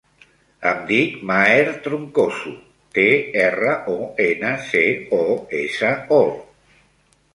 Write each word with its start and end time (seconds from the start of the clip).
Em 0.67 0.79
dic 0.91 1.17
Maher 1.31 1.75
Troncoso: 1.87 2.53
te, 2.99 3.05
erra, 3.43 3.75
o, 3.99 4.09
ena, 4.29 4.55
ce, 4.71 4.83
o, 5.23 5.25
essa, 5.63 5.93
o. 6.17 6.23